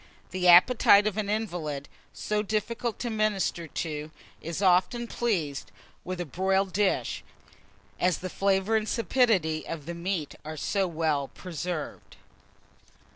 The 0.31 0.47
appetite 0.47 1.05
of 1.05 1.15
an 1.17 1.29
invalid, 1.29 1.87
so 2.11 2.41
difficult 2.41 2.97
to 3.01 3.11
minister 3.11 3.67
to, 3.67 4.09
is 4.41 4.59
often 4.59 5.05
pleased 5.05 5.71
with 6.03 6.19
a 6.19 6.25
broiled 6.25 6.73
dish, 6.73 7.23
as 7.99 8.17
the 8.17 8.27
flavour 8.27 8.75
and 8.75 8.89
sapidity 8.89 9.63
of 9.67 9.85
the 9.85 9.93
meat 9.93 10.33
are 10.43 10.57
so 10.57 10.87
well 10.87 11.27
preserved. 11.27 12.15